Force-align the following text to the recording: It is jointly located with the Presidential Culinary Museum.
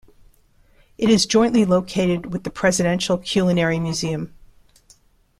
It 0.97 1.11
is 1.11 1.27
jointly 1.27 1.63
located 1.63 2.33
with 2.33 2.43
the 2.43 2.49
Presidential 2.49 3.19
Culinary 3.19 3.77
Museum. 3.77 4.33